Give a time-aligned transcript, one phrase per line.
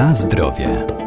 [0.00, 0.99] Na zdrowie.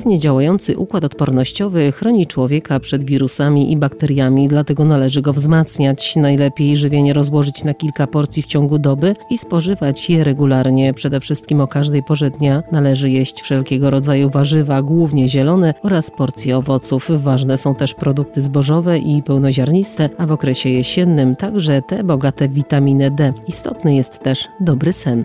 [0.00, 6.16] Sprawnie działający układ odpornościowy chroni człowieka przed wirusami i bakteriami, dlatego należy go wzmacniać.
[6.16, 10.94] Najlepiej żywienie rozłożyć na kilka porcji w ciągu doby i spożywać je regularnie.
[10.94, 16.56] Przede wszystkim o każdej porze dnia należy jeść wszelkiego rodzaju warzywa, głównie zielone oraz porcje
[16.56, 17.10] owoców.
[17.22, 22.52] Ważne są też produkty zbożowe i pełnoziarniste, a w okresie jesiennym także te bogate w
[22.52, 23.32] witaminę D.
[23.48, 25.24] Istotny jest też dobry sen.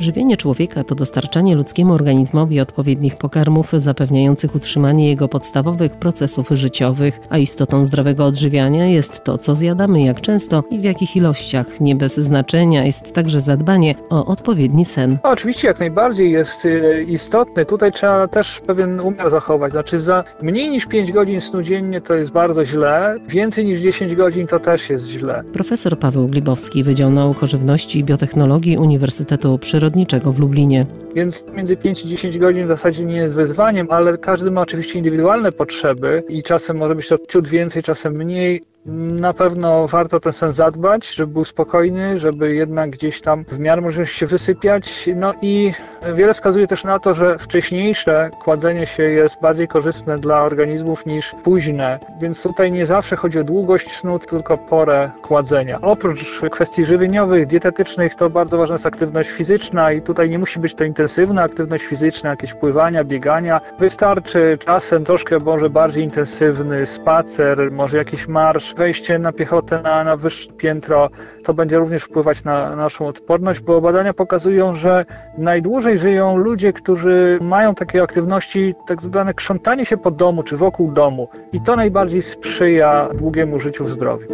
[0.00, 7.38] Żywienie człowieka to dostarczanie ludzkiemu organizmowi odpowiednich pokarmów zapewniających utrzymanie jego podstawowych procesów życiowych, a
[7.38, 11.80] istotą zdrowego odżywiania jest to, co zjadamy, jak często i w jakich ilościach.
[11.80, 15.18] Nie bez znaczenia jest także zadbanie o odpowiedni sen.
[15.22, 17.66] oczywiście jak najbardziej jest y, istotny.
[17.66, 19.72] Tutaj trzeba też pewien umiar zachować.
[19.72, 24.14] Znaczy za mniej niż 5 godzin snu dziennie to jest bardzo źle, więcej niż 10
[24.14, 25.42] godzin to też jest źle.
[25.52, 30.86] Profesor Paweł Glibowski, Wydział Nauk o Żywności i Biotechnologii Uniwersytetu Przyrodniczego przyrodniczego w Lublinie.
[31.14, 34.98] Więc między 5 i 10 godzin w zasadzie nie jest wyzwaniem, ale każdy ma oczywiście
[34.98, 38.62] indywidualne potrzeby i czasem może być to ciut więcej, czasem mniej.
[38.86, 43.82] Na pewno warto ten sen zadbać, żeby był spokojny, żeby jednak gdzieś tam w miarę
[43.82, 45.08] możliwości się wysypiać.
[45.16, 45.72] No i
[46.14, 51.34] wiele wskazuje też na to, że wcześniejsze kładzenie się jest bardziej korzystne dla organizmów niż
[51.42, 55.80] późne, więc tutaj nie zawsze chodzi o długość snu, tylko porę kładzenia.
[55.80, 60.74] Oprócz kwestii żywieniowych, dietetycznych, to bardzo ważna jest aktywność fizyczna i tutaj nie musi być
[60.74, 63.60] to intensywna aktywność fizyczna, jakieś pływania, biegania.
[63.78, 70.16] Wystarczy czasem troszkę może bardziej intensywny spacer, może jakiś marsz, wejście na piechotę na, na
[70.16, 71.10] wyższe piętro,
[71.44, 75.04] to będzie również wpływać na naszą odporność, bo badania pokazują, że
[75.38, 80.92] najdłużej żyją ludzie, którzy mają takie aktywności, tak zwane krzątanie się po domu czy wokół
[80.92, 84.28] domu i to najbardziej sprzyja długiemu życiu w zdrowiu.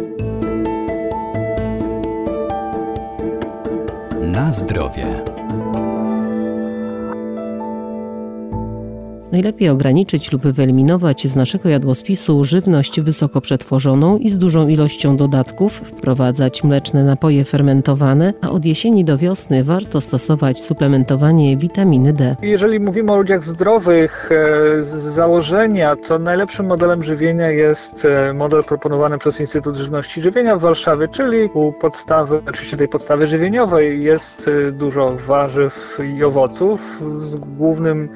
[4.21, 5.05] Na zdrowie.
[9.31, 15.73] Najlepiej ograniczyć lub wyeliminować z naszego jadłospisu żywność wysoko przetworzoną i z dużą ilością dodatków,
[15.73, 22.35] wprowadzać mleczne napoje fermentowane, a od jesieni do wiosny warto stosować suplementowanie witaminy D.
[22.41, 28.63] Jeżeli mówimy o ludziach zdrowych, e, z założenia, to najlepszym modelem żywienia jest e, model
[28.63, 34.03] proponowany przez Instytut Żywności i Żywienia w Warszawie, czyli u podstawy, oczywiście tej podstawy żywieniowej
[34.03, 38.09] jest e, dużo warzyw i owoców z głównym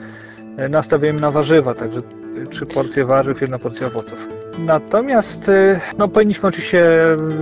[0.62, 2.02] E, nastawieniem na warzywa, także
[2.50, 4.28] trzy porcje warzyw, jedna porcja owoców.
[4.60, 6.90] Natomiast e, no, powinniśmy oczywiście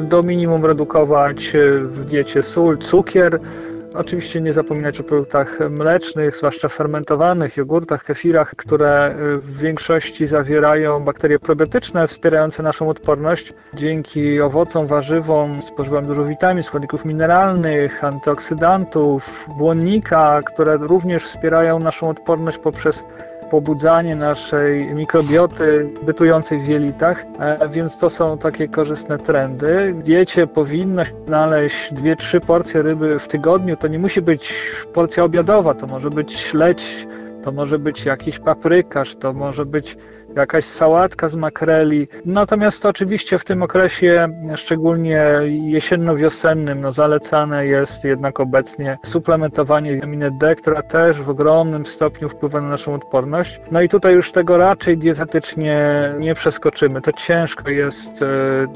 [0.09, 3.39] do minimum redukować e, w diecie sól, cukier,
[3.95, 11.39] Oczywiście nie zapominać o produktach mlecznych, zwłaszcza fermentowanych, jogurtach, kefirach, które w większości zawierają bakterie
[11.39, 13.53] probiotyczne wspierające naszą odporność.
[13.73, 22.57] Dzięki owocom, warzywom spożywam dużo witamin, składników mineralnych, antyoksydantów, błonnika, które również wspierają naszą odporność
[22.57, 23.05] poprzez
[23.51, 29.93] pobudzanie naszej mikrobioty bytującej w jelitach, e, więc to są takie korzystne trendy.
[29.93, 33.77] W diecie powinno znaleźć 2-3 porcje ryby w tygodniu.
[33.77, 34.53] To nie musi być
[34.93, 37.07] porcja obiadowa, to może być śledź,
[37.43, 39.97] to może być jakiś paprykarz, to może być
[40.35, 42.07] jakaś sałatka z makreli.
[42.25, 50.55] Natomiast oczywiście w tym okresie, szczególnie jesienno-wiosennym, no zalecane jest jednak obecnie suplementowanie witaminy D,
[50.55, 53.61] która też w ogromnym stopniu wpływa na naszą odporność.
[53.71, 55.89] No i tutaj już tego raczej dietetycznie
[56.19, 57.01] nie przeskoczymy.
[57.01, 58.27] To ciężko jest e,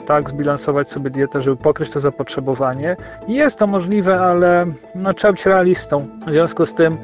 [0.06, 2.96] tak zbilansować sobie dietę, żeby pokryć to zapotrzebowanie.
[3.28, 6.08] Jest to możliwe, ale no, trzeba być realistą.
[6.28, 6.98] W związku z tym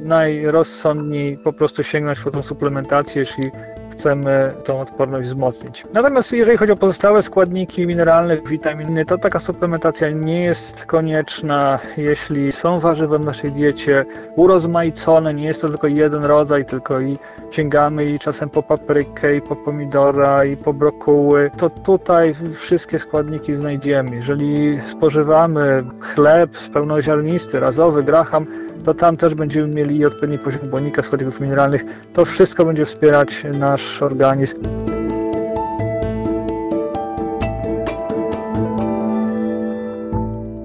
[0.00, 3.50] najrozsądniej po prostu sięgnąć po tą suplementację, jeśli
[3.90, 5.84] chcemy tą odporność wzmocnić.
[5.92, 12.52] Natomiast jeżeli chodzi o pozostałe składniki mineralne, witaminy, to taka suplementacja nie jest konieczna, jeśli
[12.52, 14.04] są warzywa w naszej diecie
[14.36, 17.18] urozmaicone, nie jest to tylko jeden rodzaj, tylko i
[17.50, 23.54] sięgamy i czasem po paprykę, i po pomidora, i po brokuły, to tutaj wszystkie składniki
[23.54, 24.16] znajdziemy.
[24.16, 28.46] Jeżeli spożywamy chleb pełnoziarnisty, razowy, graham,
[28.84, 31.84] to tam też będziemy mieli odpowiedni poziom błonnika, składników mineralnych.
[32.12, 34.56] To wszystko będzie wspierać nasz organizm.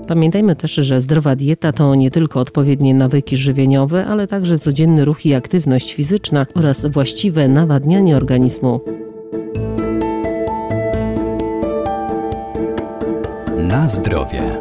[0.07, 5.25] Pamiętajmy też, że zdrowa dieta to nie tylko odpowiednie nawyki żywieniowe, ale także codzienny ruch
[5.25, 8.79] i aktywność fizyczna oraz właściwe nawadnianie organizmu.
[13.57, 14.59] Na zdrowie.